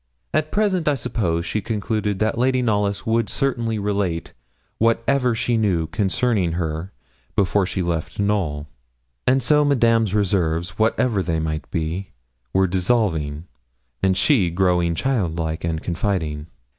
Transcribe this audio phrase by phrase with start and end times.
[0.33, 4.33] At present I suppose she concluded that Lady Knollys would certainly relate
[4.79, 6.91] whatever she knew concerning her
[7.35, 8.65] before she left Knowl;
[9.27, 12.13] and so Madame's reserves, whatever they might be,
[12.51, 13.45] were dissolving,
[14.01, 16.47] and she growing childlike and confiding.